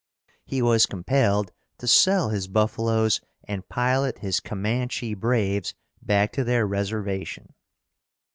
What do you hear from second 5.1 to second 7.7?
braves back to their reservation.